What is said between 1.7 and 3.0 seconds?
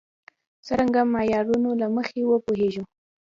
له مخې وپوهېږو.